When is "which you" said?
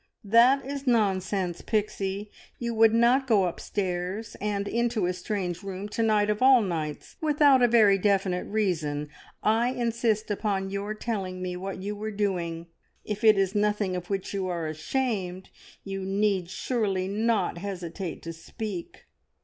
14.09-14.47